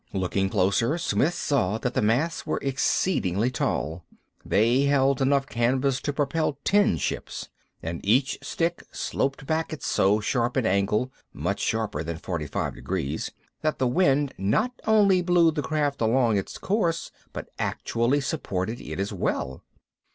[0.13, 4.03] Looking closer, Smith saw that the masts were exceedingly tall;
[4.43, 7.49] they held enough canvas to propel ten ships.
[7.83, 12.73] And each stick sloped back at so sharp an angle much sharper than forty five
[12.73, 13.29] degrees
[13.61, 18.81] that the wind not only blew the craft along in its course, but actually supported
[18.81, 19.61] it as well.